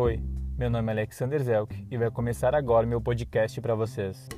Oi, 0.00 0.20
meu 0.56 0.70
nome 0.70 0.92
é 0.92 0.94
Alexander 0.94 1.42
Zelk 1.42 1.84
e 1.90 1.98
vai 1.98 2.08
começar 2.08 2.54
agora 2.54 2.86
meu 2.86 3.00
podcast 3.00 3.60
para 3.60 3.74
vocês. 3.74 4.28